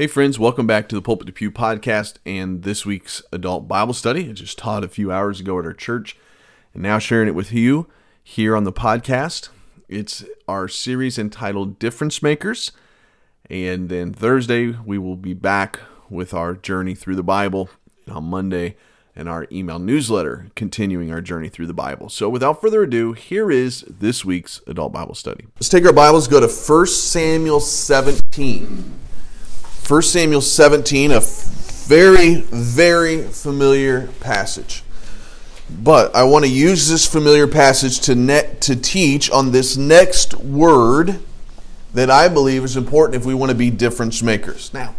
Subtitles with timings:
[0.00, 3.92] Hey, friends, welcome back to the Pulpit to Pew podcast and this week's adult Bible
[3.92, 4.30] study.
[4.30, 6.16] I just taught a few hours ago at our church
[6.72, 7.86] and now sharing it with you
[8.24, 9.50] here on the podcast.
[9.90, 12.72] It's our series entitled Difference Makers.
[13.50, 17.68] And then Thursday, we will be back with our journey through the Bible.
[18.06, 18.76] And on Monday,
[19.14, 22.08] and our email newsletter, continuing our journey through the Bible.
[22.08, 25.44] So, without further ado, here is this week's adult Bible study.
[25.56, 29.09] Let's take our Bibles, go to 1 Samuel 17.
[29.90, 34.84] 1 Samuel 17, a very, very familiar passage.
[35.68, 40.34] But I want to use this familiar passage to net, to teach on this next
[40.34, 41.18] word
[41.92, 44.72] that I believe is important if we want to be difference makers.
[44.72, 44.94] Now,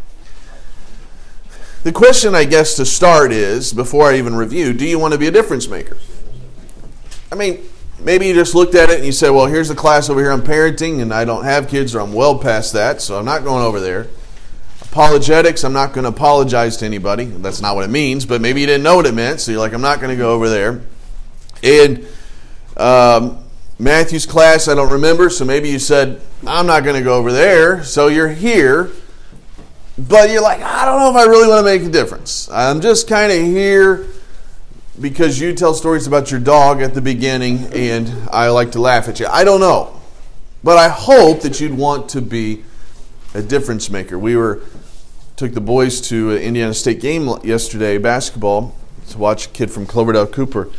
[1.83, 5.17] the question I guess to start is before I even review, do you want to
[5.17, 5.95] be a difference maker?
[7.31, 7.61] I mean,
[7.97, 10.33] maybe you just looked at it and you said, well, here's the class over here
[10.33, 13.45] on parenting, and I don't have kids, or I'm well past that, so I'm not
[13.45, 14.07] going over there.
[14.91, 17.23] Apologetics, I'm not going to apologize to anybody.
[17.23, 19.61] That's not what it means, but maybe you didn't know what it meant, so you're
[19.61, 20.81] like, I'm not going to go over there.
[21.63, 22.05] And
[22.75, 23.41] um,
[23.79, 27.31] Matthew's class, I don't remember, so maybe you said, I'm not going to go over
[27.31, 28.91] there, so you're here.
[29.97, 32.49] But you're like, I don't know if I really want to make a difference.
[32.51, 34.07] I'm just kind of here
[34.99, 39.07] because you tell stories about your dog at the beginning and I like to laugh
[39.07, 39.27] at you.
[39.27, 40.01] I don't know.
[40.65, 42.63] But I hope that you'd want to be
[43.33, 44.19] a difference maker.
[44.19, 44.61] We were
[45.41, 48.75] took the boys to an Indiana State game yesterday, basketball,
[49.09, 50.69] to watch a kid from Cloverdale Cooper.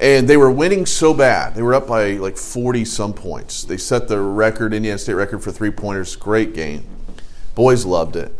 [0.00, 1.54] And they were winning so bad.
[1.54, 3.62] They were up by like 40 some points.
[3.62, 6.16] They set the record, Indiana State record for three pointers.
[6.16, 6.86] Great game.
[7.54, 8.34] Boys loved it.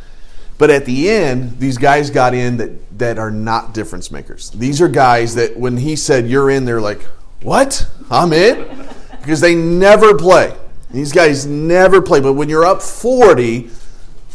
[0.56, 4.48] But at the end, these guys got in that, that are not difference makers.
[4.52, 7.02] These are guys that when he said, You're in, they're like,
[7.42, 7.86] What?
[8.10, 8.88] I'm in?
[9.20, 10.56] Because they never play.
[10.90, 12.20] These guys never play.
[12.20, 13.68] But when you're up 40,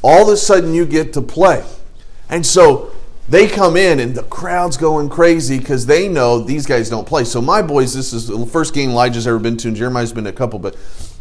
[0.02, 1.64] all of a sudden you get to play.
[2.30, 2.92] And so
[3.30, 7.24] they come in and the crowd's going crazy because they know these guys don't play.
[7.24, 10.26] So my boys, this is the first game Elijah's ever been to, and Jeremiah's been
[10.26, 10.76] to a couple, but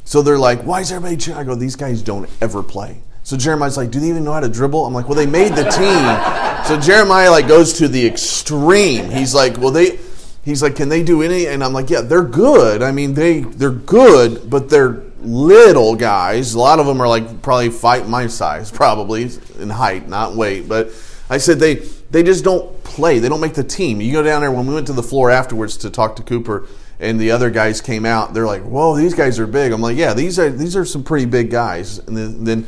[0.04, 1.40] so they're like, why is everybody cheering?
[1.40, 3.00] I go, these guys don't ever play.
[3.22, 4.84] So Jeremiah's like, do they even know how to dribble?
[4.84, 6.36] I'm like, well, they made the team.
[6.60, 9.10] So Jeremiah like goes to the extreme.
[9.10, 9.98] He's like, well, they
[10.44, 11.46] he's like, can they do any?
[11.46, 12.82] And I'm like, yeah, they're good.
[12.82, 16.54] I mean, they they're good, but they're little guys.
[16.54, 20.69] A lot of them are like probably fight my size, probably in height, not weight.
[20.69, 20.91] But
[21.28, 21.76] I said they
[22.10, 23.19] they just don't play.
[23.19, 24.00] They don't make the team.
[24.00, 26.66] You go down there when we went to the floor afterwards to talk to Cooper,
[26.98, 28.34] and the other guys came out.
[28.34, 31.04] They're like, "Whoa, these guys are big." I'm like, "Yeah, these are these are some
[31.04, 32.66] pretty big guys." And then, then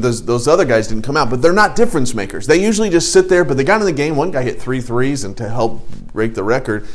[0.00, 2.46] those, those other guys didn't come out, but they're not difference makers.
[2.46, 3.44] They usually just sit there.
[3.44, 4.16] But they got in the game.
[4.16, 6.86] One guy hit three threes and to help break the record,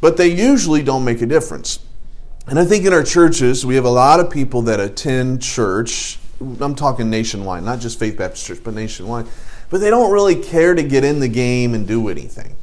[0.00, 1.80] but they usually don't make a difference.
[2.48, 6.18] And I think in our churches, we have a lot of people that attend church.
[6.40, 9.26] I'm talking nationwide, not just Faith Baptist Church, but nationwide.
[9.68, 12.54] But they don't really care to get in the game and do anything.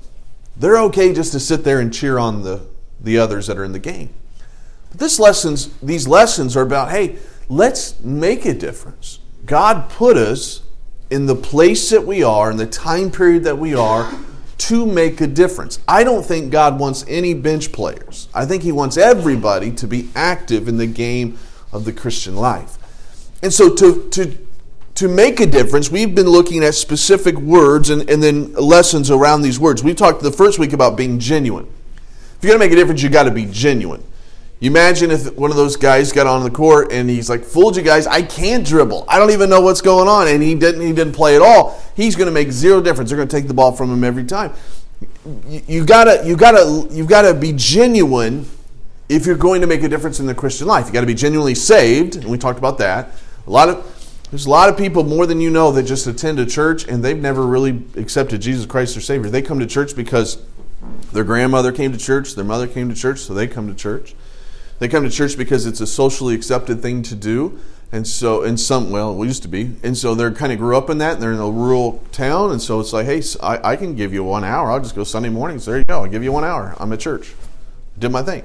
[0.55, 2.65] They're okay just to sit there and cheer on the,
[3.01, 4.09] the others that are in the game.
[4.91, 7.17] But this lessons, these lessons are about, hey,
[7.49, 9.19] let's make a difference.
[9.45, 10.61] God put us
[11.09, 14.13] in the place that we are, in the time period that we are,
[14.57, 15.79] to make a difference.
[15.87, 18.27] I don't think God wants any bench players.
[18.33, 21.37] I think He wants everybody to be active in the game
[21.71, 22.77] of the Christian life.
[23.41, 24.37] And so to, to,
[24.95, 29.41] to make a difference, we've been looking at specific words and, and then lessons around
[29.41, 29.83] these words.
[29.83, 31.67] We talked the first week about being genuine.
[32.37, 34.03] If you're going to make a difference, you've got to be genuine.
[34.63, 37.75] You imagine if one of those guys got on the court and he's like, "Fooled
[37.75, 38.07] you guys!
[38.07, 39.03] I can't dribble.
[39.09, 40.79] I don't even know what's going on," and he didn't.
[40.79, 41.83] He didn't play at all.
[41.97, 43.09] He's going to make zero difference.
[43.09, 44.53] They're going to take the ball from him every time.
[45.49, 48.45] You, gotta, you gotta, you gotta be genuine
[49.09, 50.87] if you're going to make a difference in the Christian life.
[50.87, 53.09] You got to be genuinely saved, and we talked about that.
[53.45, 56.39] A lot of there's a lot of people more than you know that just attend
[56.39, 59.29] a church and they've never really accepted Jesus Christ their Savior.
[59.29, 60.41] They come to church because
[61.11, 64.15] their grandmother came to church, their mother came to church, so they come to church.
[64.79, 67.59] They come to church because it's a socially accepted thing to do.
[67.91, 69.75] And so, in some, well, it used to be.
[69.83, 72.51] And so they're kind of grew up in that, and they're in a rural town.
[72.51, 74.71] And so it's like, hey, I, I can give you one hour.
[74.71, 75.65] I'll just go Sunday mornings.
[75.65, 76.01] There you go.
[76.01, 76.75] I'll give you one hour.
[76.79, 77.33] I'm at church.
[77.99, 78.43] Did my thing.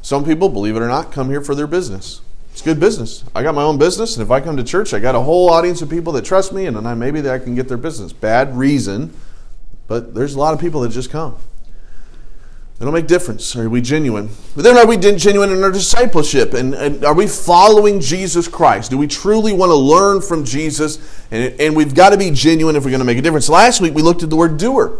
[0.00, 2.22] Some people, believe it or not, come here for their business.
[2.52, 3.22] It's good business.
[3.34, 5.50] I got my own business, and if I come to church, I got a whole
[5.50, 7.76] audience of people that trust me, and then I, maybe that I can get their
[7.76, 8.14] business.
[8.14, 9.12] Bad reason,
[9.88, 11.36] but there's a lot of people that just come.
[12.78, 13.56] Don't make difference.
[13.56, 14.28] Are we genuine?
[14.54, 16.52] But then are we genuine in our discipleship?
[16.52, 18.90] And, and are we following Jesus Christ?
[18.90, 20.98] Do we truly want to learn from Jesus?
[21.30, 23.48] And, and we've got to be genuine if we're going to make a difference.
[23.48, 24.98] Last week we looked at the word doer.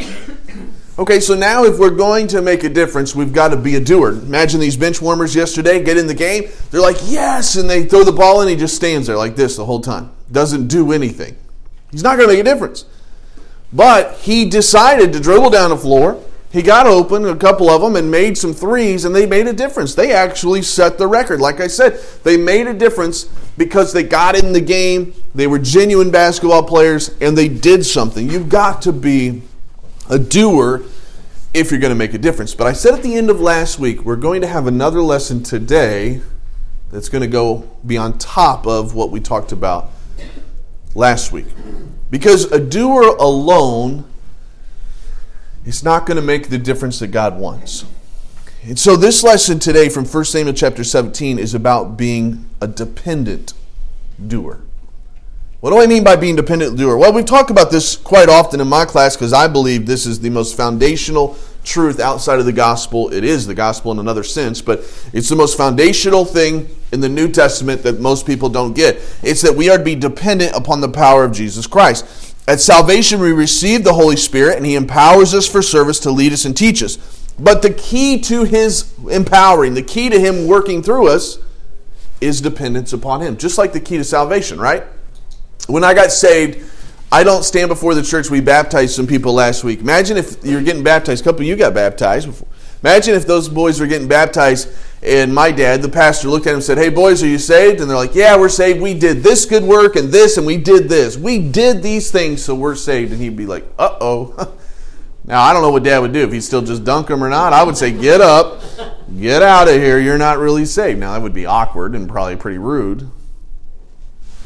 [0.98, 3.80] Okay, so now if we're going to make a difference, we've got to be a
[3.80, 4.12] doer.
[4.12, 6.44] Imagine these bench warmers yesterday get in the game.
[6.70, 9.56] They're like, yes, and they throw the ball and he just stands there like this
[9.56, 10.10] the whole time.
[10.32, 11.36] Doesn't do anything.
[11.90, 12.86] He's not going to make a difference.
[13.70, 16.22] But he decided to dribble down the floor.
[16.56, 19.52] He got open, a couple of them, and made some threes, and they made a
[19.52, 19.94] difference.
[19.94, 21.38] They actually set the record.
[21.38, 23.24] Like I said, they made a difference
[23.58, 25.12] because they got in the game.
[25.34, 28.30] They were genuine basketball players, and they did something.
[28.30, 29.42] You've got to be
[30.08, 30.82] a doer
[31.52, 32.54] if you're going to make a difference.
[32.54, 35.42] But I said at the end of last week, we're going to have another lesson
[35.42, 36.22] today
[36.90, 39.90] that's going to go be on top of what we talked about
[40.94, 41.48] last week.
[42.08, 44.06] Because a doer alone
[45.66, 47.84] is not going to make the difference that God wants.
[48.62, 53.52] And so this lesson today from 1 Samuel chapter 17 is about being a dependent
[54.24, 54.60] doer.
[55.60, 56.96] What do I mean by being dependent doer?
[56.96, 60.20] Well, we talk about this quite often in my class because I believe this is
[60.20, 63.12] the most foundational truth outside of the gospel.
[63.12, 64.80] It is the gospel in another sense, but
[65.12, 68.96] it's the most foundational thing in the New Testament that most people don't get.
[69.22, 72.25] It's that we are to be dependent upon the power of Jesus Christ.
[72.48, 76.32] At salvation, we receive the Holy Spirit, and He empowers us for service to lead
[76.32, 76.96] us and teach us.
[77.38, 81.38] But the key to His empowering, the key to Him working through us,
[82.20, 83.36] is dependence upon Him.
[83.36, 84.84] Just like the key to salvation, right?
[85.66, 86.70] When I got saved,
[87.10, 88.30] I don't stand before the church.
[88.30, 89.80] We baptized some people last week.
[89.80, 91.22] Imagine if you're getting baptized.
[91.22, 92.26] A couple you got baptized.
[92.26, 92.48] Before.
[92.82, 94.68] Imagine if those boys were getting baptized
[95.06, 97.80] and my dad, the pastor, looked at him and said, Hey, boys, are you saved?
[97.80, 98.80] And they're like, Yeah, we're saved.
[98.80, 101.16] We did this good work and this, and we did this.
[101.16, 103.12] We did these things, so we're saved.
[103.12, 104.56] And he'd be like, Uh oh.
[105.24, 107.28] now, I don't know what dad would do if he'd still just dunk them or
[107.28, 107.52] not.
[107.52, 108.60] I would say, Get up,
[109.18, 110.00] get out of here.
[110.00, 110.98] You're not really saved.
[110.98, 113.08] Now, that would be awkward and probably pretty rude.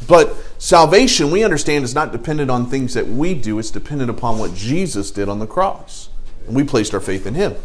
[0.07, 4.37] But salvation, we understand, is not dependent on things that we do, it's dependent upon
[4.37, 6.09] what Jesus did on the cross.
[6.45, 7.55] And we placed our faith in Him.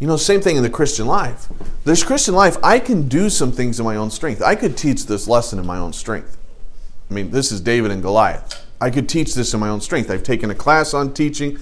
[0.00, 1.48] You know, same thing in the Christian life.
[1.84, 4.42] This Christian life, I can do some things in my own strength.
[4.42, 6.36] I could teach this lesson in my own strength.
[7.10, 8.64] I mean, this is David and Goliath.
[8.80, 10.10] I could teach this in my own strength.
[10.10, 11.58] I've taken a class on teaching.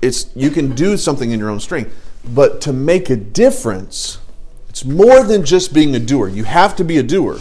[0.00, 1.92] It's you can do something in your own strength.
[2.34, 4.18] But to make a difference,
[4.68, 6.28] it's more than just being a doer.
[6.28, 7.38] You have to be a doer,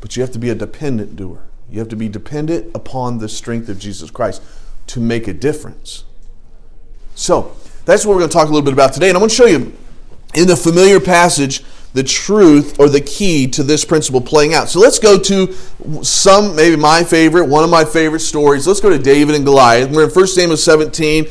[0.00, 1.42] but you have to be a dependent doer.
[1.70, 4.42] You have to be dependent upon the strength of Jesus Christ
[4.88, 6.04] to make a difference.
[7.14, 7.54] So,
[7.84, 9.08] that's what we're going to talk a little bit about today.
[9.08, 9.72] And I'm going to show you
[10.34, 14.68] in the familiar passage the truth or the key to this principle playing out.
[14.68, 15.52] So let's go to
[16.02, 18.66] some, maybe my favorite, one of my favorite stories.
[18.66, 19.90] Let's go to David and Goliath.
[19.90, 21.24] We're in 1 Samuel 17.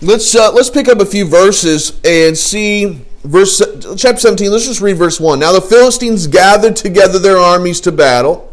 [0.00, 3.60] Let's uh, let's pick up a few verses and see verse
[3.96, 4.50] chapter 17.
[4.50, 5.40] Let's just read verse 1.
[5.40, 8.47] Now the Philistines gathered together their armies to battle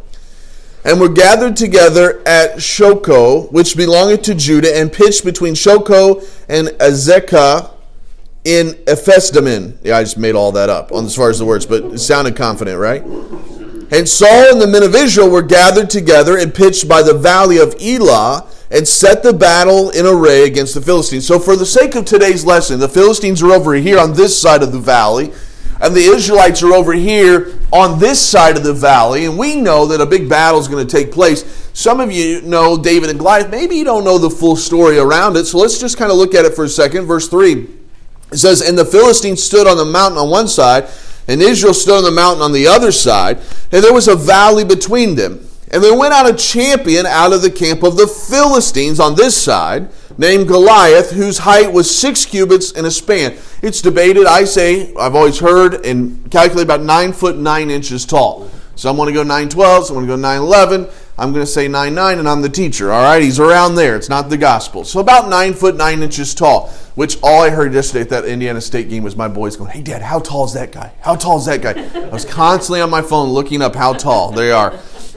[0.85, 6.67] and were gathered together at Shochoh, which belonged to Judah, and pitched between Shochoh and
[6.79, 7.71] Azekah
[8.43, 9.77] in Ephesdammim.
[9.83, 11.97] Yeah, I just made all that up on as far as the words, but it
[11.97, 13.03] sounded confident, right?
[13.91, 17.57] And Saul and the men of Israel were gathered together and pitched by the valley
[17.57, 21.25] of Elah and set the battle in array against the Philistines.
[21.25, 24.61] So, for the sake of today's lesson, the Philistines are over here on this side
[24.61, 25.33] of the valley
[25.81, 29.85] and the Israelites are over here on this side of the valley, and we know
[29.85, 31.69] that a big battle is going to take place.
[31.73, 33.49] Some of you know David and Goliath.
[33.49, 36.33] Maybe you don't know the full story around it, so let's just kind of look
[36.33, 37.05] at it for a second.
[37.05, 37.67] Verse 3
[38.31, 40.87] it says, And the Philistines stood on the mountain on one side,
[41.27, 43.39] and Israel stood on the mountain on the other side,
[43.73, 45.45] and there was a valley between them.
[45.69, 49.35] And there went out a champion out of the camp of the Philistines on this
[49.35, 53.37] side named Goliath, whose height was six cubits and a span.
[53.61, 58.49] It's debated, I say, I've always heard, and calculate about nine foot nine inches tall.
[58.75, 60.87] Some want to go 912, some want to go 911.
[61.17, 62.91] I'm going to say nine nine, and I'm the teacher.
[62.91, 63.95] All right, he's around there.
[63.95, 64.83] It's not the gospel.
[64.83, 66.67] So about nine foot nine inches tall.
[66.95, 69.81] Which all I heard yesterday at that Indiana State game was my boys going, "Hey,
[69.81, 70.91] Dad, how tall is that guy?
[70.99, 74.31] How tall is that guy?" I was constantly on my phone looking up how tall
[74.31, 74.73] they are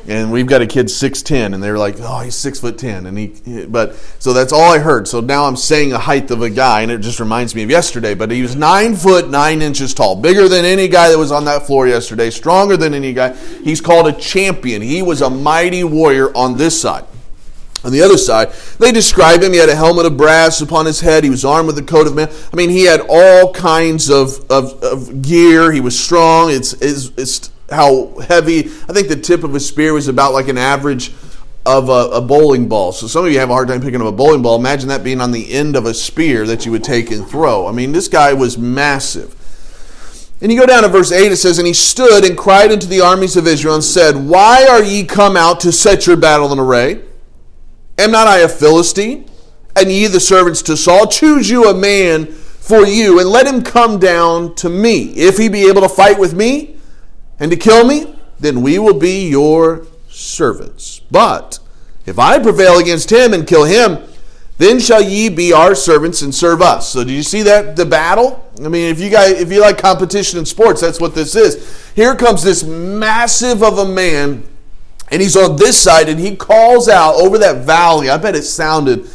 [0.09, 3.07] and we've got a kid six ten, and they're like, oh, he's six foot ten,
[3.07, 5.07] and he, but so that's all I heard.
[5.07, 7.71] So now I'm saying a height of a guy, and it just reminds me of
[7.71, 8.15] yesterday.
[8.15, 11.45] But he was nine foot nine inches tall, bigger than any guy that was on
[11.45, 13.37] that floor yesterday, stronger than any guy.
[13.63, 14.83] He's called a champion.
[14.83, 17.05] He was a mighty warrior on this side.
[17.85, 18.51] On the other side,
[18.81, 19.53] they describe him.
[19.53, 21.23] He had a helmet of brass upon his head.
[21.23, 22.29] He was armed with a coat of mail.
[22.53, 25.71] I mean, he had all kinds of, of, of gear.
[25.71, 26.51] He was strong.
[26.51, 28.61] It's, it's, it's how heavy.
[28.61, 31.13] I think the tip of a spear was about like an average
[31.67, 32.93] of a, a, bowling ball.
[32.93, 34.57] So some of you have a hard time picking up a bowling ball.
[34.57, 37.67] Imagine that being on the end of a spear that you would take and throw.
[37.67, 39.35] I mean, this guy was massive.
[40.41, 42.87] And you go down to verse 8, it says, And he stood and cried unto
[42.87, 46.53] the armies of Israel and said, Why are ye come out to set your battle
[46.53, 47.03] in array?
[47.99, 49.29] Am not I a Philistine?
[49.77, 51.09] And ye the servants to Saul?
[51.09, 55.11] Choose you a man for you, and let him come down to me.
[55.17, 56.78] If he be able to fight with me,
[57.41, 61.01] and to kill me, then we will be your servants.
[61.11, 61.59] But
[62.07, 63.99] If I prevail against him and kill him,
[64.57, 66.89] then shall ye be our servants and serve us.
[66.89, 68.45] So, do you see that the battle?
[68.65, 71.93] I mean, if you guys, if you like competition in sports, that's what this is.
[71.95, 74.43] Here comes this massive of a man,
[75.11, 78.09] and he's on this side, and he calls out over that valley.
[78.09, 79.07] I bet it sounded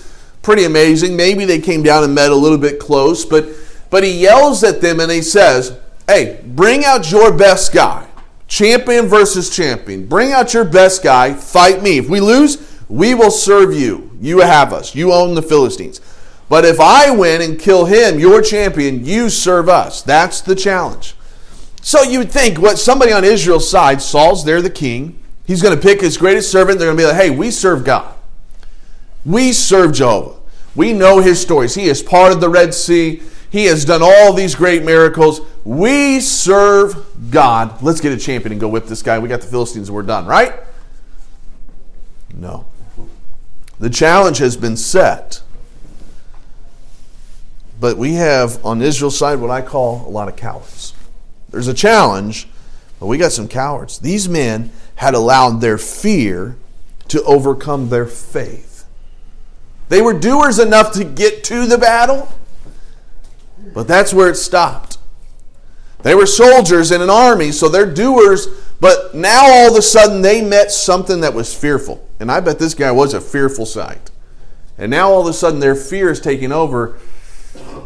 [0.44, 1.16] pretty amazing.
[1.16, 3.48] Maybe they came down and met a little bit close, but
[3.90, 5.76] but he yells at them and he says,
[6.08, 8.08] "Hey, bring out your best guy.
[8.54, 10.06] Champion versus champion.
[10.06, 11.34] Bring out your best guy.
[11.34, 11.98] Fight me.
[11.98, 14.12] If we lose." We will serve you.
[14.22, 14.94] You have us.
[14.94, 16.00] You own the Philistines.
[16.48, 20.04] But if I win and kill him, your champion, you serve us.
[20.04, 21.16] That's the challenge.
[21.82, 25.20] So you would think what somebody on Israel's side, Saul's there, the king.
[25.46, 26.78] He's going to pick his greatest servant.
[26.78, 28.14] They're going to be like, hey, we serve God.
[29.26, 30.40] We serve Jehovah.
[30.76, 31.74] We know his stories.
[31.74, 33.24] He is part of the Red Sea.
[33.54, 35.40] He has done all these great miracles.
[35.64, 37.84] We serve God.
[37.84, 39.20] Let's get a champion and go whip this guy.
[39.20, 40.56] We got the Philistines we're done, right?
[42.34, 42.66] No.
[43.80, 45.44] The challenge has been set.
[47.80, 50.96] But we have on Israel's side what I call a lot of cowards.
[51.52, 52.48] There's a challenge,
[53.00, 54.00] but we got some cowards.
[54.00, 56.58] These men had allowed their fear
[57.10, 58.88] to overcome their faith.
[59.90, 62.34] They were doers enough to get to the battle,
[63.74, 64.98] but that's where it stopped.
[66.04, 68.48] They were soldiers in an army, so they're doers,
[68.80, 72.08] but now all of a sudden they met something that was fearful.
[72.20, 74.12] And I bet this guy was a fearful sight.
[74.78, 77.00] And now all of a sudden their fear is taking over.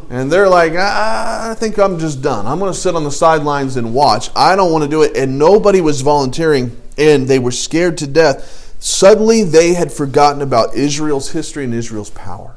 [0.10, 2.48] And they're like, I think I'm just done.
[2.48, 4.30] I'm going to sit on the sidelines and watch.
[4.36, 5.16] I don't want to do it.
[5.16, 8.76] And nobody was volunteering, and they were scared to death.
[8.80, 12.57] Suddenly they had forgotten about Israel's history and Israel's power.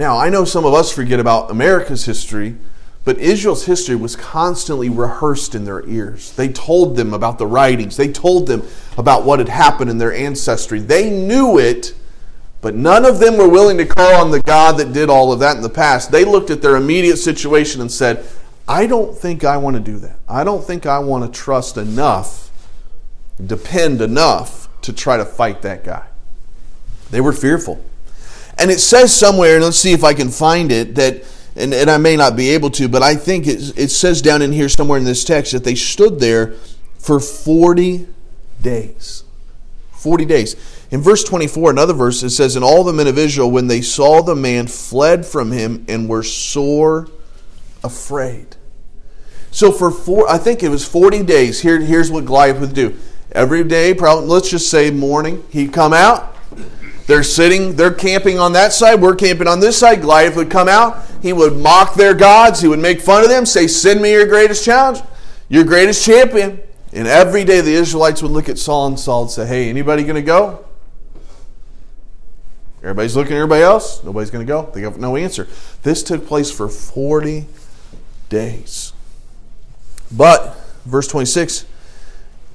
[0.00, 2.56] Now, I know some of us forget about America's history
[3.04, 6.32] but Israel's history was constantly rehearsed in their ears.
[6.32, 8.62] They told them about the writings, they told them
[8.98, 10.80] about what had happened in their ancestry.
[10.80, 11.94] They knew it,
[12.60, 15.40] but none of them were willing to call on the God that did all of
[15.40, 16.12] that in the past.
[16.12, 18.24] They looked at their immediate situation and said,
[18.68, 20.18] I don't think I want to do that.
[20.28, 22.50] I don't think I want to trust enough,
[23.44, 26.06] depend enough to try to fight that guy.
[27.10, 27.82] They were fearful.
[28.60, 31.24] And it says somewhere, and let's see if I can find it, that
[31.56, 34.42] and, and I may not be able to, but I think it, it says down
[34.42, 36.52] in here somewhere in this text that they stood there
[36.98, 38.06] for 40
[38.62, 39.24] days.
[39.92, 40.56] 40 days.
[40.90, 43.82] In verse 24, another verse, it says, And all the men of Israel, when they
[43.82, 47.08] saw the man, fled from him and were sore
[47.84, 48.56] afraid.
[49.50, 51.60] So for four, I think it was 40 days.
[51.60, 52.96] Here, here's what Goliath would do.
[53.32, 56.36] Every day, probably, let's just say morning, he'd come out.
[57.06, 60.00] They're sitting, they're camping on that side, we're camping on this side.
[60.00, 61.04] Goliath would come out.
[61.22, 62.60] He would mock their gods.
[62.60, 65.02] He would make fun of them, say, Send me your greatest challenge,
[65.48, 66.60] your greatest champion.
[66.92, 70.02] And every day the Israelites would look at Saul and Saul and say, Hey, anybody
[70.02, 70.64] going to go?
[72.82, 74.02] Everybody's looking at everybody else.
[74.02, 74.70] Nobody's going to go.
[74.72, 75.46] They have no answer.
[75.82, 77.46] This took place for 40
[78.30, 78.94] days.
[80.10, 81.66] But, verse 26,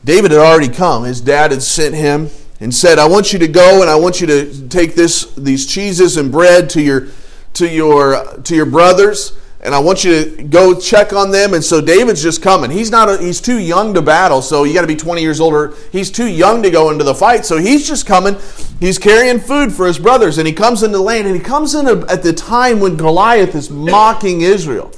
[0.04, 1.04] David had already come.
[1.04, 4.22] His dad had sent him and said, I want you to go and I want
[4.22, 7.08] you to take this, these cheeses and bread to your
[7.54, 11.56] to your to your brothers and I want you to go check on them.
[11.56, 12.70] And so David's just coming.
[12.70, 15.40] He's not a, he's too young to battle, so you got to be 20 years
[15.40, 15.74] older.
[15.92, 18.36] He's too young to go into the fight, so he's just coming.
[18.80, 21.74] He's carrying food for his brothers, and he comes into the land, and he comes
[21.74, 24.92] in a, at the time when Goliath is mocking Israel,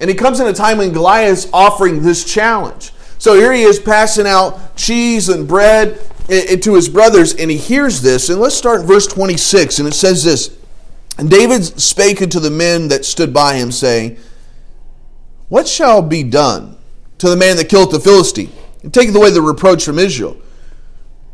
[0.00, 2.92] and he comes in a time when Goliath's offering this challenge.
[3.18, 7.50] So here he is passing out cheese and bread Eh, eh, to his brothers, and
[7.50, 8.30] he hears this.
[8.30, 10.56] And let's start in verse 26, and it says this.
[11.18, 14.16] And David spake unto the men that stood by him, saying,
[15.48, 16.78] What shall be done
[17.18, 18.52] to the man that killed the Philistine,
[18.82, 20.36] and taketh away the reproach from Israel?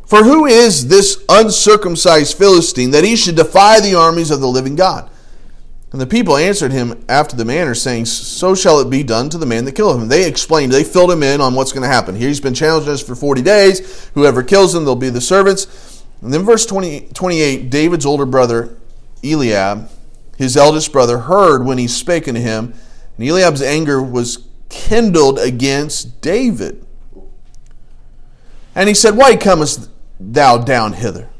[0.05, 4.75] For who is this uncircumcised Philistine that he should defy the armies of the living
[4.75, 5.09] God?
[5.91, 9.37] And the people answered him after the manner, saying, So shall it be done to
[9.37, 10.07] the man that killeth him.
[10.07, 12.15] They explained, they filled him in on what's going to happen.
[12.15, 14.09] Here he's been challenging us for 40 days.
[14.13, 16.03] Whoever kills him, they'll be the servants.
[16.21, 18.77] And then verse 20, 28, David's older brother
[19.23, 19.89] Eliab,
[20.37, 22.73] his eldest brother, heard when he spake unto him,
[23.17, 26.85] and Eliab's anger was kindled against David.
[28.73, 31.30] And he said, Why comest thou down hither?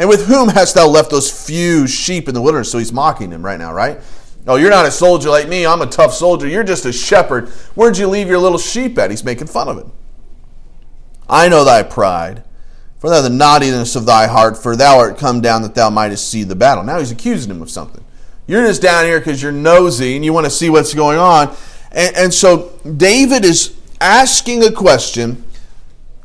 [0.00, 2.72] And with whom hast thou left those few sheep in the wilderness?
[2.72, 4.00] So he's mocking him right now, right?
[4.46, 5.66] Oh, you're not a soldier like me.
[5.66, 6.48] I'm a tough soldier.
[6.48, 7.50] You're just a shepherd.
[7.74, 9.10] Where'd you leave your little sheep at?
[9.10, 9.92] He's making fun of him.
[11.28, 12.42] I know thy pride
[13.00, 16.30] for thou the naughtiness of thy heart, for thou art come down that thou mightest
[16.30, 16.84] see the battle.
[16.84, 18.04] Now he's accusing him of something.
[18.46, 21.54] You're just down here because you're nosy and you want to see what's going on.
[21.92, 25.44] And, and so David is asking a question.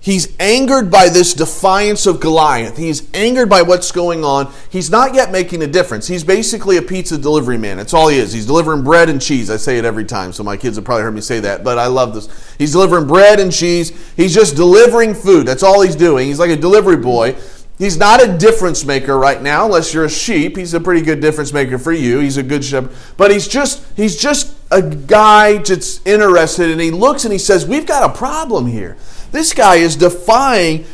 [0.05, 2.77] He's angered by this defiance of Goliath.
[2.77, 4.53] He's angered by what's going on.
[4.69, 6.07] He's not yet making a difference.
[6.07, 7.77] He's basically a pizza delivery man.
[7.77, 8.31] That's all he is.
[8.31, 9.49] He's delivering bread and cheese.
[9.49, 11.79] I say it every time, so my kids have probably heard me say that, but
[11.79, 12.55] I love this.
[12.59, 14.13] He's delivering bread and cheese.
[14.15, 15.47] He's just delivering food.
[15.47, 16.27] That's all he's doing.
[16.27, 17.35] He's like a delivery boy.
[17.79, 20.55] He's not a difference maker right now, unless you're a sheep.
[20.55, 22.19] He's a pretty good difference maker for you.
[22.19, 22.91] He's a good shepherd.
[23.17, 27.65] But he's just he's just a guy that's interested and he looks and he says,
[27.65, 28.97] We've got a problem here.
[29.35, 30.85] This guy is defying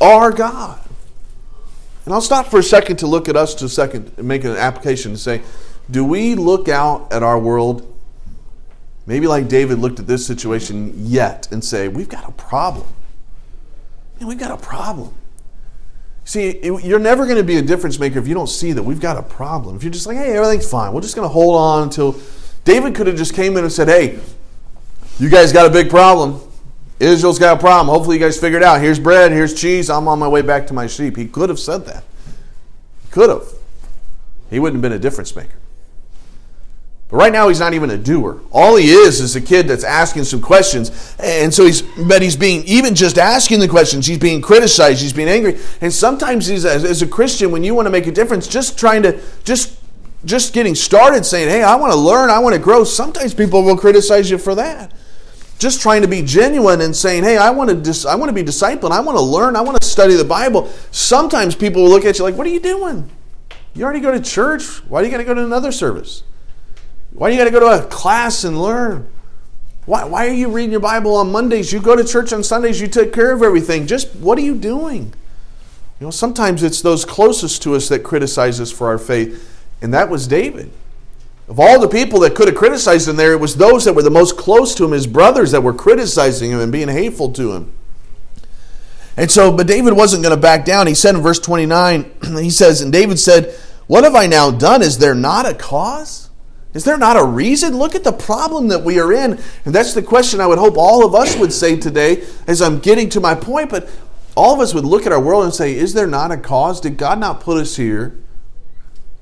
[0.00, 0.80] our God.
[2.06, 4.42] And I'll stop for a second to look at us to a second and make
[4.44, 5.42] an application and say,
[5.90, 7.94] do we look out at our world,
[9.04, 12.86] maybe like David looked at this situation yet, and say, we've got a problem?
[14.18, 15.12] Man, we've got a problem.
[16.24, 18.98] See, you're never going to be a difference maker if you don't see that we've
[18.98, 19.76] got a problem.
[19.76, 22.18] If you're just like, hey, everything's fine, we're just going to hold on until
[22.64, 24.18] David could have just came in and said, hey,
[25.18, 26.40] you guys got a big problem.
[27.00, 27.88] Israel's got a problem.
[27.88, 28.80] Hopefully, you guys figured out.
[28.80, 29.88] Here's bread, here's cheese.
[29.88, 31.16] I'm on my way back to my sheep.
[31.16, 32.04] He could have said that.
[33.02, 33.44] He could have.
[34.50, 35.56] He wouldn't have been a difference maker.
[37.08, 38.40] But right now, he's not even a doer.
[38.52, 41.16] All he is is a kid that's asking some questions.
[41.18, 45.14] And so he's, but he's being, even just asking the questions, he's being criticized, he's
[45.14, 45.58] being angry.
[45.80, 48.78] And sometimes he's, as, as a Christian, when you want to make a difference, just
[48.78, 49.80] trying to, just,
[50.26, 53.64] just getting started saying, hey, I want to learn, I want to grow, sometimes people
[53.64, 54.92] will criticize you for that
[55.60, 58.32] just trying to be genuine and saying, "Hey, I want to dis- I want to
[58.32, 58.94] be disciplined.
[58.94, 59.54] I want to learn.
[59.54, 62.50] I want to study the Bible." Sometimes people will look at you like, "What are
[62.50, 63.08] you doing?
[63.74, 64.64] You already go to church.
[64.88, 66.24] Why do you got to go to another service?
[67.12, 69.06] Why do you got to go to a class and learn?
[69.84, 71.72] Why, why are you reading your Bible on Mondays?
[71.72, 72.80] You go to church on Sundays.
[72.80, 73.86] You take care of everything.
[73.86, 75.12] Just what are you doing?"
[76.00, 79.92] You know, sometimes it's those closest to us that criticize us for our faith, and
[79.92, 80.70] that was David.
[81.50, 84.04] Of all the people that could have criticized him there, it was those that were
[84.04, 87.52] the most close to him, his brothers, that were criticizing him and being hateful to
[87.52, 87.72] him.
[89.16, 90.86] And so, but David wasn't going to back down.
[90.86, 93.52] He said in verse 29, he says, And David said,
[93.88, 94.80] What have I now done?
[94.80, 96.30] Is there not a cause?
[96.72, 97.76] Is there not a reason?
[97.76, 99.40] Look at the problem that we are in.
[99.64, 102.78] And that's the question I would hope all of us would say today as I'm
[102.78, 103.70] getting to my point.
[103.70, 103.90] But
[104.36, 106.80] all of us would look at our world and say, Is there not a cause?
[106.80, 108.16] Did God not put us here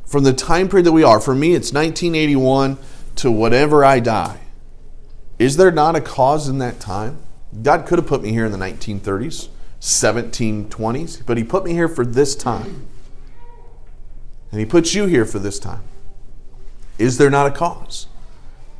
[0.09, 2.79] from the time period that we are, for me, it's 1981
[3.17, 4.41] to whatever I die.
[5.39, 7.19] Is there not a cause in that time?
[7.63, 9.49] God could have put me here in the 1930s,
[9.81, 12.87] 1720s, but He put me here for this time.
[14.51, 15.83] And He puts you here for this time.
[16.97, 18.07] Is there not a cause?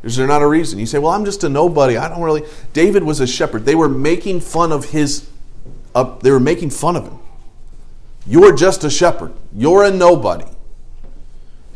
[0.03, 0.79] Is there not a reason?
[0.79, 1.99] You say, well, I'm just a nobody.
[1.99, 2.45] I don't really.
[2.73, 3.67] David was a shepherd.
[3.67, 5.29] They were making fun of his.
[5.95, 7.19] Uh, they were making fun of him.
[8.27, 9.35] You're just a shepherd.
[9.53, 10.47] You're a nobody.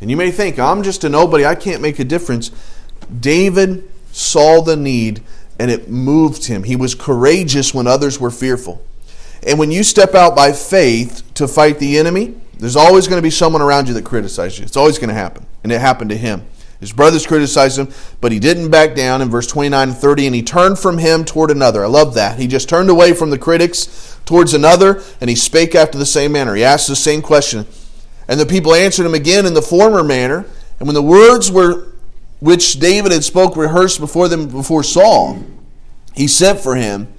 [0.02, 2.50] And you may think, I'm just a nobody, I can't make a difference.
[3.20, 5.22] David saw the need
[5.60, 6.64] and it moved him.
[6.64, 8.84] He was courageous when others were fearful.
[9.46, 13.22] And when you step out by faith to fight the enemy, there's always going to
[13.22, 14.64] be someone around you that criticizes you.
[14.64, 15.46] It's always going to happen.
[15.62, 16.44] And it happened to him.
[16.80, 17.88] His brothers criticized him,
[18.20, 21.24] but he didn't back down in verse 29 and 30, and he turned from him
[21.24, 21.84] toward another.
[21.84, 22.40] I love that.
[22.40, 26.32] He just turned away from the critics towards another, and he spake after the same
[26.32, 26.56] manner.
[26.56, 27.66] He asked the same question
[28.32, 30.46] and the people answered him again in the former manner.
[30.78, 31.92] And when the words were
[32.40, 35.44] which David had spoke rehearsed before them before Saul,
[36.14, 37.12] he sent for him.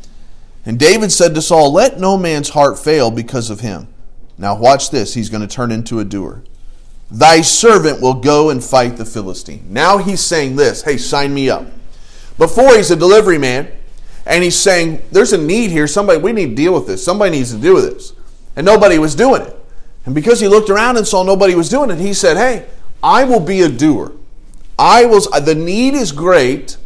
[0.66, 3.94] And David said to Saul, Let no man's heart fail because of him.
[4.40, 6.42] Now watch this, he's going to turn into a doer.
[7.12, 9.68] Thy servant will go and fight the Philistine.
[9.70, 11.68] Now he's saying this, hey, sign me up.
[12.40, 13.72] Before he's a delivery man,
[14.26, 15.86] and he's saying, There's a need here.
[15.86, 17.06] Somebody, we need to deal with this.
[17.06, 18.14] Somebody needs to deal with this.
[18.56, 19.60] And nobody was doing it.
[20.06, 22.68] And because he looked around and saw nobody was doing it, he said, Hey,
[23.02, 24.12] I will be a doer.
[24.78, 26.78] I will, the need is great.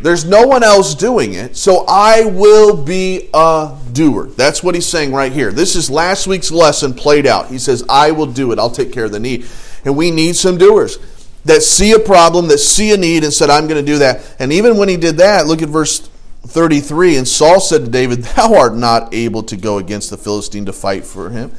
[0.00, 4.26] There's no one else doing it, so I will be a doer.
[4.26, 5.50] That's what he's saying right here.
[5.50, 7.48] This is last week's lesson played out.
[7.48, 8.58] He says, I will do it.
[8.58, 9.46] I'll take care of the need.
[9.84, 10.98] And we need some doers
[11.44, 14.36] that see a problem, that see a need, and said, I'm going to do that.
[14.38, 16.08] And even when he did that, look at verse
[16.46, 17.16] 33.
[17.16, 20.72] And Saul said to David, Thou art not able to go against the Philistine to
[20.72, 21.50] fight for him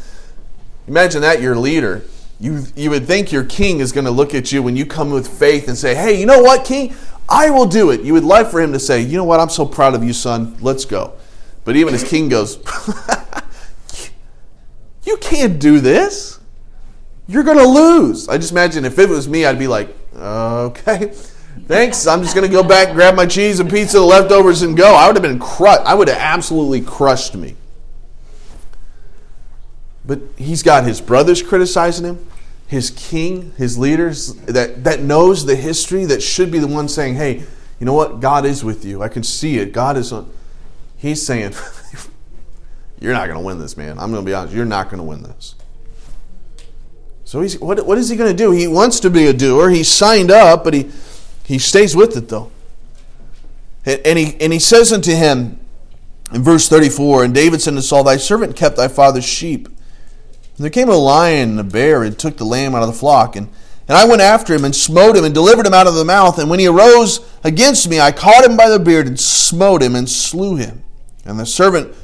[0.89, 2.03] Imagine that your leader.
[2.39, 5.11] You, you would think your king is going to look at you when you come
[5.11, 6.95] with faith and say, Hey, you know what, king?
[7.29, 8.01] I will do it.
[8.01, 9.39] You would like for him to say, You know what?
[9.39, 10.57] I'm so proud of you, son.
[10.61, 11.13] Let's go.
[11.63, 12.57] But even his king goes,
[15.05, 16.39] You can't do this.
[17.27, 18.27] You're going to lose.
[18.27, 21.13] I just imagine if it was me, I'd be like, Okay.
[21.67, 22.07] Thanks.
[22.07, 24.95] I'm just going to go back, grab my cheese and pizza, leftovers, and go.
[24.95, 25.81] I would have been crushed.
[25.81, 27.55] I would have absolutely crushed me.
[30.09, 32.27] But he's got his brothers criticizing him,
[32.65, 37.13] his king, his leaders that, that knows the history, that should be the one saying,
[37.13, 37.43] hey,
[37.79, 38.19] you know what?
[38.19, 39.03] God is with you.
[39.03, 39.71] I can see it.
[39.71, 40.27] God is on.
[40.97, 41.53] He's saying,
[42.99, 43.99] You're not going to win this, man.
[43.99, 44.55] I'm going to be honest.
[44.55, 45.53] You're not going to win this.
[47.23, 48.49] So he's what, what is he going to do?
[48.49, 49.69] He wants to be a doer.
[49.69, 50.89] He signed up, but he
[51.45, 52.51] he stays with it though.
[53.85, 55.59] And, and he and he says unto him
[56.33, 59.69] in verse 34, and David said to Saul, Thy servant kept thy father's sheep.
[60.59, 62.93] And there came a lion and a bear and took the lamb out of the
[62.93, 63.37] flock.
[63.37, 63.47] And,
[63.87, 66.37] and I went after him and smote him and delivered him out of the mouth.
[66.37, 69.95] And when he arose against me, I caught him by the beard and smote him
[69.95, 70.83] and slew him.
[71.23, 71.95] And the servant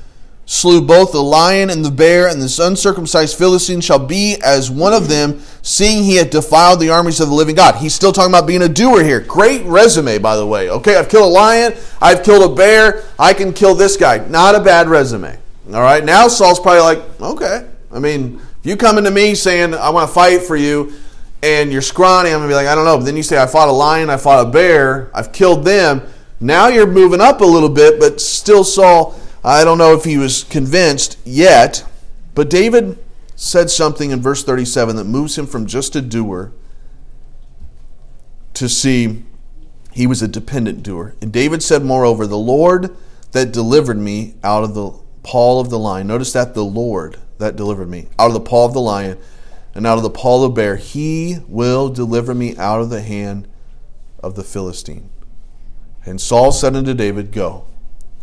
[0.45, 4.93] slew both the lion and the bear, and this uncircumcised Philistine shall be as one
[4.93, 7.75] of them, seeing he had defiled the armies of the living God.
[7.75, 9.19] He's still talking about being a doer here.
[9.19, 10.69] Great resume, by the way.
[10.69, 14.19] Okay, I've killed a lion, I've killed a bear, I can kill this guy.
[14.29, 15.37] Not a bad resume.
[15.73, 17.67] All right, now Saul's probably like, okay.
[17.95, 20.93] I mean, if you come into me saying, I want to fight for you,
[21.41, 22.97] and you're scrawny, I'm going to be like, I don't know.
[22.97, 26.01] But then you say, I fought a lion, I fought a bear, I've killed them.
[26.39, 30.17] Now you're moving up a little bit, but still Saul I don't know if he
[30.17, 31.85] was convinced yet,
[32.33, 32.97] but David
[33.35, 36.51] said something in verse 37 that moves him from just a doer
[38.55, 39.23] to see
[39.91, 41.13] he was a dependent doer.
[41.21, 42.97] And David said, Moreover, the Lord
[43.33, 44.89] that delivered me out of the
[45.21, 46.07] paw of the lion.
[46.07, 49.17] Notice that the Lord that delivered me out of the paw of the lion
[49.75, 53.01] and out of the paw of the bear, he will deliver me out of the
[53.01, 53.47] hand
[54.23, 55.09] of the Philistine.
[56.05, 57.65] And Saul said unto David, Go,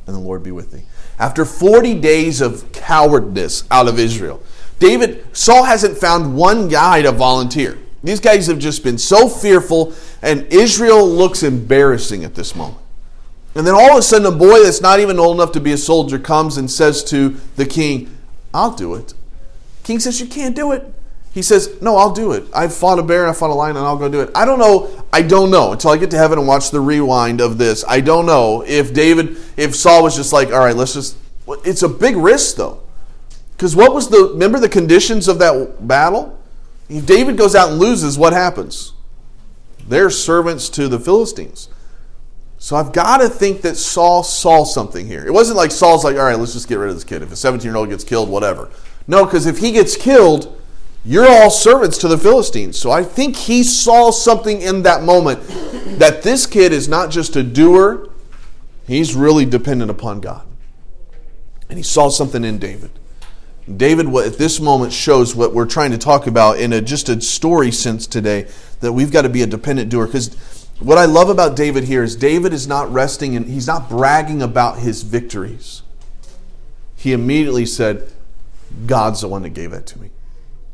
[0.06, 0.84] and the Lord be with thee.
[1.18, 4.42] After 40 days of cowardice out of Israel,
[4.78, 7.78] David, Saul hasn't found one guy to volunteer.
[8.02, 12.78] These guys have just been so fearful, and Israel looks embarrassing at this moment.
[13.54, 15.72] And then all of a sudden, a boy that's not even old enough to be
[15.72, 18.16] a soldier comes and says to the king,
[18.54, 19.14] I'll do it.
[19.82, 20.92] King says, You can't do it.
[21.32, 22.44] He says, No, I'll do it.
[22.54, 24.30] I fought a bear, and I fought a lion, and I'll go do it.
[24.34, 25.04] I don't know.
[25.12, 27.84] I don't know until I get to heaven and watch the rewind of this.
[27.88, 31.16] I don't know if David, if Saul was just like, All right, let's just.
[31.64, 32.80] It's a big risk, though.
[33.52, 34.30] Because what was the.
[34.32, 36.38] Remember the conditions of that battle?
[36.88, 38.92] If David goes out and loses, what happens?
[39.88, 41.68] They're servants to the Philistines.
[42.62, 45.26] So I've got to think that Saul saw something here.
[45.26, 47.20] It wasn't like Saul's like, all right, let's just get rid of this kid.
[47.20, 48.70] If a 17 year old gets killed, whatever.
[49.08, 50.56] No, because if he gets killed,
[51.04, 52.78] you're all servants to the Philistines.
[52.78, 55.44] So I think he saw something in that moment
[55.98, 58.08] that this kid is not just a doer,
[58.86, 60.46] he's really dependent upon God.
[61.68, 62.92] And he saw something in David.
[63.76, 67.20] David, at this moment, shows what we're trying to talk about in a, just a
[67.20, 68.46] story sense today
[68.78, 70.06] that we've got to be a dependent doer.
[70.06, 73.88] Because what I love about David here is David is not resting and he's not
[73.88, 75.82] bragging about his victories.
[76.96, 78.12] He immediately said,
[78.86, 80.10] God's the one that gave that to me.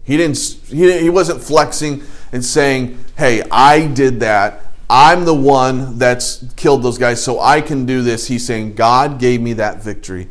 [0.04, 4.64] He didn't he, he wasn't flexing and saying, "Hey, I did that.
[4.88, 9.18] I'm the one that's killed those guys, so I can do this." He's saying, "God
[9.18, 10.28] gave me that victory."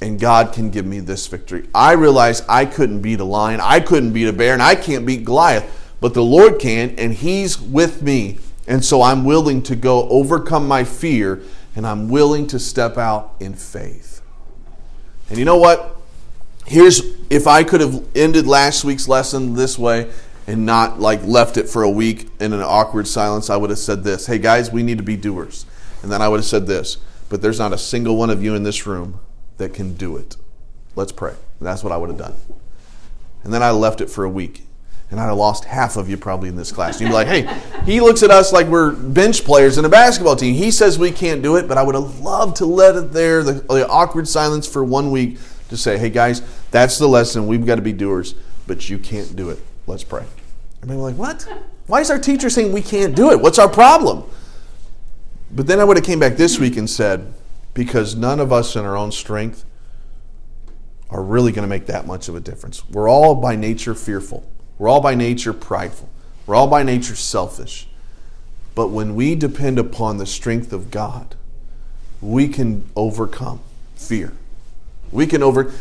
[0.00, 1.68] and God can give me this victory.
[1.72, 5.06] I realize I couldn't beat a lion, I couldn't beat a bear, and I can't
[5.06, 5.64] beat Goliath,
[6.00, 8.38] but the Lord can, and He's with me.
[8.66, 11.42] And so I'm willing to go overcome my fear,
[11.74, 14.22] and I'm willing to step out in faith.
[15.28, 16.02] And you know what?
[16.66, 20.10] here's if I could have ended last week's lesson this way
[20.46, 23.78] and not like left it for a week in an awkward silence, I would have
[23.78, 25.66] said this Hey guys, we need to be doers.
[26.02, 26.98] And then I would have said this,
[27.28, 29.20] but there's not a single one of you in this room
[29.58, 30.36] that can do it.
[30.96, 31.34] Let's pray.
[31.60, 32.34] That's what I would have done.
[33.44, 34.66] And then I left it for a week.
[35.12, 36.98] And I'd have lost half of you probably in this class.
[36.98, 40.36] You'd be like, hey, he looks at us like we're bench players in a basketball
[40.36, 40.54] team.
[40.54, 43.42] He says we can't do it, but I would have loved to let it there,
[43.42, 47.46] the, the awkward silence for one week to say, hey guys, that's the lesson.
[47.46, 48.34] We've got to be doers,
[48.66, 49.58] but you can't do it.
[49.86, 50.24] Let's pray.
[50.80, 51.46] And they were like, what?
[51.88, 53.40] Why is our teacher saying we can't do it?
[53.40, 54.24] What's our problem?
[55.50, 57.34] But then I would have came back this week and said,
[57.74, 59.66] because none of us in our own strength
[61.10, 62.88] are really going to make that much of a difference.
[62.88, 64.48] We're all by nature fearful.
[64.82, 66.08] We're all by nature prideful.
[66.44, 67.86] We're all by nature selfish.
[68.74, 71.36] But when we depend upon the strength of God,
[72.20, 73.60] we can overcome
[73.94, 74.32] fear.
[75.12, 75.72] We can over.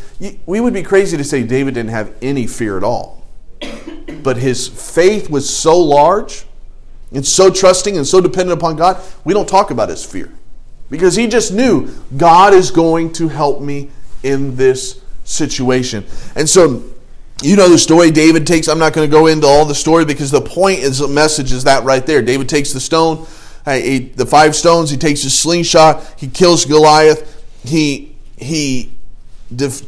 [0.45, 3.25] We would be crazy to say David didn't have any fear at all.
[4.21, 6.45] But his faith was so large
[7.11, 10.31] and so trusting and so dependent upon God, we don't talk about his fear.
[10.91, 13.89] Because he just knew God is going to help me
[14.21, 16.05] in this situation.
[16.35, 16.83] And so,
[17.41, 18.67] you know the story David takes.
[18.67, 21.51] I'm not going to go into all the story because the point is the message
[21.51, 22.21] is that right there.
[22.21, 23.25] David takes the stone,
[23.65, 28.91] he, the five stones, he takes his slingshot, he kills Goliath, he he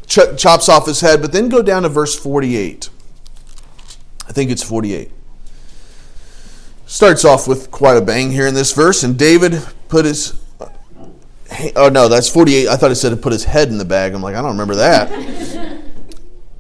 [0.08, 1.22] ch- chops off his head.
[1.22, 2.90] But then go down to verse 48.
[4.28, 5.12] I think it's 48.
[6.86, 9.04] Starts off with quite a bang here in this verse.
[9.04, 10.70] And David put his uh,
[11.76, 12.68] Oh no, that's 48.
[12.68, 14.14] I thought it said to put his head in the bag.
[14.14, 15.10] I'm like, I don't remember that.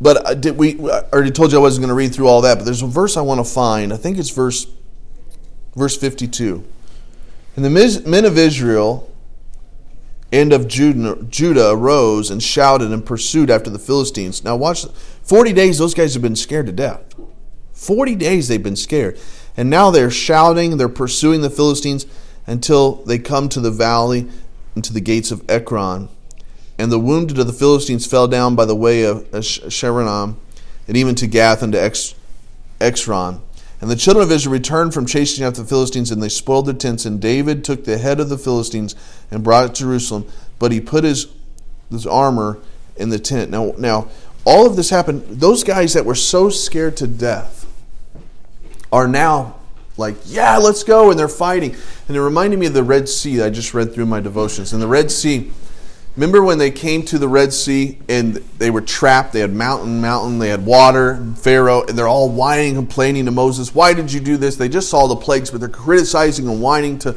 [0.04, 0.74] but uh, did we?
[0.80, 2.58] I already told you I wasn't going to read through all that.
[2.60, 3.94] But there's a verse I want to find.
[3.94, 4.68] I think it's verse
[5.76, 6.64] verse 52.
[7.56, 9.10] And the men of Israel
[10.32, 14.44] and of Judah, Judah arose and shouted and pursued after the Philistines.
[14.44, 14.86] Now watch,
[15.24, 17.14] 40 days those guys have been scared to death.
[17.74, 19.20] 40 days they've been scared.
[19.56, 22.08] And now they're shouting, they're pursuing the Philistines
[22.48, 24.28] until they come to the valley
[24.74, 26.10] and to the gates of Ekron.
[26.78, 30.36] And the wounded of the Philistines fell down by the way of Sharanam,
[30.88, 31.92] and even to Gath and to
[32.82, 33.42] Ekron.
[33.80, 36.74] And the children of Israel returned from chasing after the Philistines, and they spoiled their
[36.74, 37.06] tents.
[37.06, 38.96] And David took the head of the Philistines
[39.30, 40.26] and brought it to Jerusalem,
[40.58, 41.28] but he put his,
[41.92, 42.60] his armor
[42.96, 43.52] in the tent.
[43.52, 44.08] Now, now,
[44.46, 45.24] all of this happened.
[45.28, 47.66] Those guys that were so scared to death
[48.92, 49.56] are now
[49.98, 51.76] like, yeah, let's go, and they're fighting.
[52.08, 54.74] And it reminded me of the Red Sea I just read through my devotions.
[54.74, 55.52] And the Red Sea,
[56.16, 59.34] remember when they came to the Red Sea and they were trapped?
[59.34, 63.74] They had mountain, mountain, they had water, Pharaoh, and they're all whining, complaining to Moses,
[63.74, 64.56] why did you do this?
[64.56, 67.16] They just saw the plagues, but they're criticizing and whining to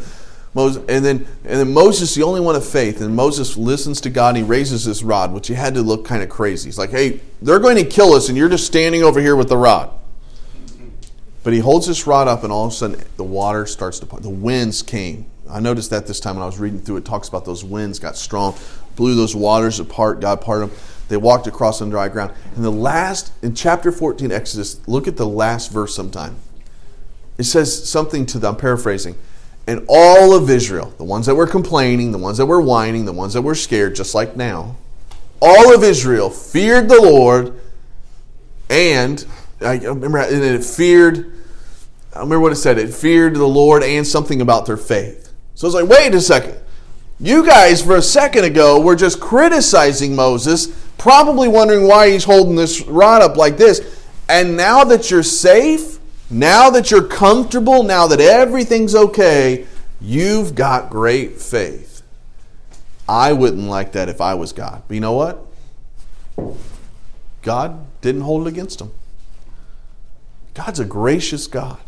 [0.55, 0.83] Moses.
[0.89, 4.31] And then, and then Moses, the only one of faith, and Moses listens to God
[4.31, 6.69] and he raises his rod, which he had to look kind of crazy.
[6.69, 9.49] He's like, hey, they're going to kill us, and you're just standing over here with
[9.49, 9.91] the rod.
[11.45, 14.07] But he holds this rod up, and all of a sudden the water starts to.
[14.07, 15.27] The winds came.
[15.51, 17.05] I noticed that this time when I was reading through it.
[17.05, 18.57] Talks about those winds got strong,
[18.97, 20.21] blew those waters apart.
[20.21, 20.79] God parted them.
[21.09, 22.33] They walked across on dry ground.
[22.57, 26.37] And the last in chapter 14 Exodus, look at the last verse sometime.
[27.39, 28.55] It says something to them.
[28.55, 29.17] I'm paraphrasing.
[29.69, 33.13] And all of Israel, the ones that were complaining, the ones that were whining, the
[33.13, 34.77] ones that were scared, just like now,
[35.41, 37.61] all of Israel feared the Lord,
[38.71, 39.25] and
[39.61, 41.33] I remember and it feared
[42.17, 42.79] I remember what it said.
[42.79, 45.26] It feared the Lord and something about their faith.
[45.57, 46.59] So it's like, wait a second.
[47.19, 50.67] You guys, for a second ago, were just criticizing Moses,
[50.99, 54.05] probably wondering why he's holding this rod up like this.
[54.29, 59.67] And now that you're safe, now that you're comfortable, now that everything's okay,
[59.99, 62.03] you've got great faith.
[63.09, 64.83] I wouldn't like that if I was God.
[64.87, 65.43] But you know what?
[67.41, 68.91] God didn't hold it against him.
[70.53, 71.81] God's a gracious God.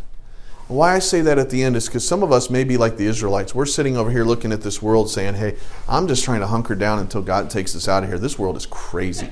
[0.69, 2.99] Why I say that at the end is because some of us may be like
[2.99, 3.55] the Israelites.
[3.55, 5.57] We're sitting over here looking at this world saying, hey,
[5.89, 8.19] I'm just trying to hunker down until God takes us out of here.
[8.19, 9.31] This world is crazy.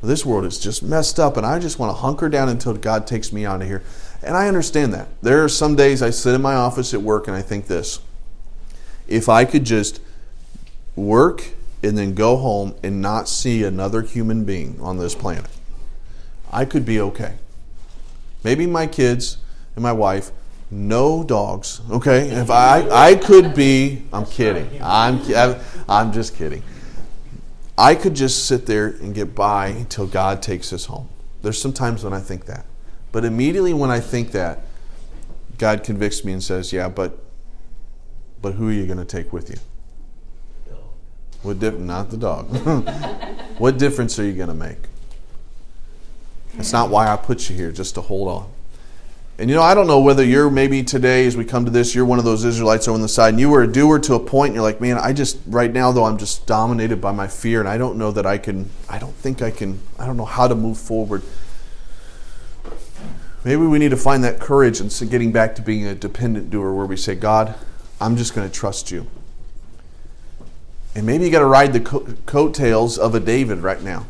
[0.00, 3.04] This world is just messed up, and I just want to hunker down until God
[3.08, 3.82] takes me out of here.
[4.22, 5.08] And I understand that.
[5.20, 8.00] There are some days I sit in my office at work and I think this
[9.08, 10.00] if I could just
[10.94, 11.50] work
[11.82, 15.50] and then go home and not see another human being on this planet,
[16.52, 17.36] I could be okay.
[18.44, 19.38] Maybe my kids
[19.74, 20.30] and my wife
[20.70, 21.80] no dogs.
[21.90, 24.68] Okay, if I I could be, I'm kidding.
[24.82, 25.20] I'm
[25.88, 26.62] I'm just kidding.
[27.76, 31.08] I could just sit there and get by until God takes us home.
[31.42, 32.66] There's some times when I think that,
[33.12, 34.60] but immediately when I think that,
[35.58, 37.18] God convicts me and says, "Yeah, but
[38.42, 39.56] but who are you going to take with you?"
[41.42, 41.62] What?
[41.62, 42.48] Not the dog.
[43.58, 44.78] what difference are you going to make?
[46.54, 48.50] That's not why I put you here, just to hold on.
[49.40, 51.94] And you know, I don't know whether you're maybe today, as we come to this,
[51.94, 54.20] you're one of those Israelites on the side, and you were a doer to a
[54.20, 57.28] point, and you're like, man, I just, right now, though, I'm just dominated by my
[57.28, 60.16] fear, and I don't know that I can, I don't think I can, I don't
[60.16, 61.22] know how to move forward.
[63.44, 66.74] Maybe we need to find that courage and getting back to being a dependent doer
[66.74, 67.54] where we say, God,
[68.00, 69.06] I'm just going to trust you.
[70.96, 74.06] And maybe you got to ride the co- coattails of a David right now.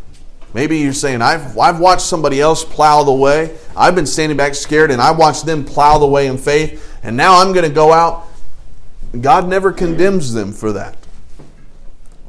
[0.55, 3.57] Maybe you're saying, I've, I've watched somebody else plow the way.
[3.77, 6.99] I've been standing back scared and I watched them plow the way in faith.
[7.03, 8.27] And now I'm going to go out.
[9.21, 10.97] God never condemns them for that.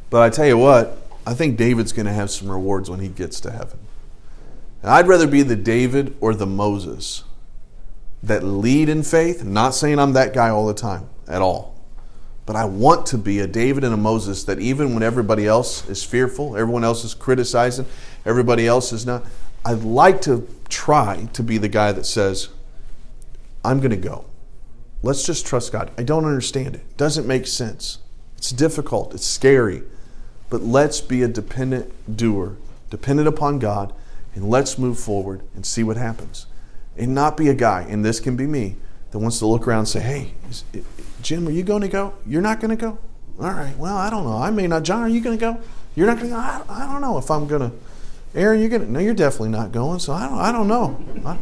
[0.10, 3.08] But I tell you what, I think David's going to have some rewards when he
[3.08, 3.79] gets to heaven.
[4.82, 7.23] And I'd rather be the David or the Moses
[8.23, 9.43] that lead in faith.
[9.43, 11.78] not saying I'm that guy all the time at all.
[12.49, 15.88] But I want to be a David and a Moses that even when everybody else
[15.88, 17.85] is fearful, everyone else is criticizing,
[18.25, 19.23] everybody else is not,
[19.63, 22.49] I'd like to try to be the guy that says,
[23.63, 24.25] I'm going to go.
[25.03, 25.91] Let's just trust God.
[25.95, 26.79] I don't understand it.
[26.79, 26.97] it.
[26.97, 27.99] Doesn't make sense.
[28.35, 29.13] It's difficult.
[29.13, 29.83] It's scary.
[30.49, 32.57] But let's be a dependent doer,
[32.89, 33.93] dependent upon God,
[34.33, 36.47] and let's move forward and see what happens.
[36.97, 38.77] And not be a guy, and this can be me,
[39.12, 40.33] that wants to look around and say, hey,
[41.21, 42.13] Jim, are you going to go?
[42.25, 42.97] You're not going to go?
[43.39, 43.77] All right.
[43.77, 44.38] Well, I don't know.
[44.38, 44.84] I may not.
[44.84, 45.62] John, are you going to go?
[45.95, 46.41] You're not going to go?
[46.41, 47.77] I, I don't know if I'm going to.
[48.36, 48.91] Aaron, you're going to.
[48.91, 49.99] No, you're definitely not going.
[49.99, 51.03] So I don't, I don't know.
[51.25, 51.38] I,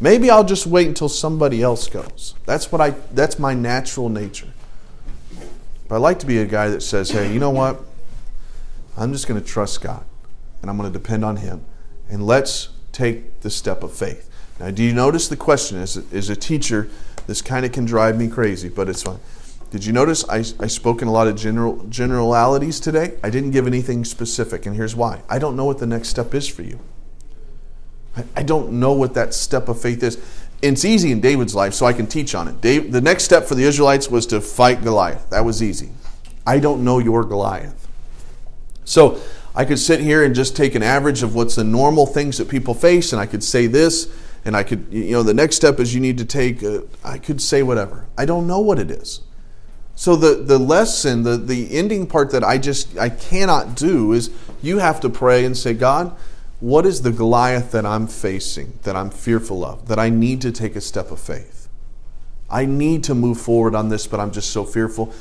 [0.00, 2.34] maybe I'll just wait until somebody else goes.
[2.46, 2.90] That's what I.
[3.12, 4.48] That's my natural nature.
[5.88, 7.80] But I like to be a guy that says, hey, you know what?
[8.96, 10.04] I'm just going to trust God
[10.60, 11.64] and I'm going to depend on Him.
[12.10, 14.28] And let's take the step of faith.
[14.60, 15.78] Now, do you notice the question?
[15.78, 16.90] A, as a teacher,
[17.28, 19.20] this kind of can drive me crazy, but it's fine.
[19.70, 23.18] Did you notice I, I spoke in a lot of general generalities today?
[23.22, 25.20] I didn't give anything specific, and here's why.
[25.28, 26.80] I don't know what the next step is for you.
[28.16, 30.16] I, I don't know what that step of faith is.
[30.62, 32.62] It's easy in David's life, so I can teach on it.
[32.62, 35.28] Dave, the next step for the Israelites was to fight Goliath.
[35.28, 35.90] That was easy.
[36.46, 37.86] I don't know your Goliath.
[38.86, 39.20] So
[39.54, 42.48] I could sit here and just take an average of what's the normal things that
[42.48, 44.10] people face, and I could say this,
[44.44, 47.18] and I could, you know, the next step is you need to take, a, I
[47.18, 48.06] could say whatever.
[48.16, 49.20] I don't know what it is.
[49.94, 54.30] So the, the lesson, the, the ending part that I just, I cannot do is
[54.62, 56.16] you have to pray and say, God,
[56.60, 60.52] what is the Goliath that I'm facing, that I'm fearful of, that I need to
[60.52, 61.68] take a step of faith?
[62.50, 65.12] I need to move forward on this, but I'm just so fearful,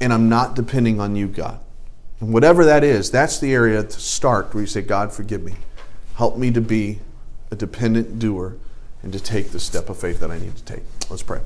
[0.00, 1.60] and I'm not depending on you, God.
[2.20, 5.54] And whatever that is, that's the area to start where you say, God, forgive me.
[6.16, 7.00] Help me to be
[7.50, 8.56] a dependent doer
[9.02, 10.82] and to take the step of faith that I need to take.
[11.08, 11.40] Let's pray.